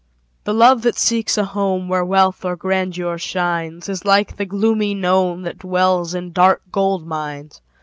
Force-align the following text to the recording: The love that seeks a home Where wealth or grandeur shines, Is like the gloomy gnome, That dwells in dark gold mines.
The 0.45 0.53
love 0.55 0.81
that 0.81 0.97
seeks 0.97 1.37
a 1.37 1.45
home 1.45 1.87
Where 1.87 2.03
wealth 2.03 2.43
or 2.43 2.55
grandeur 2.55 3.19
shines, 3.19 3.87
Is 3.87 4.03
like 4.03 4.35
the 4.37 4.45
gloomy 4.47 4.95
gnome, 4.95 5.43
That 5.43 5.59
dwells 5.59 6.15
in 6.15 6.31
dark 6.31 6.63
gold 6.71 7.05
mines. 7.05 7.61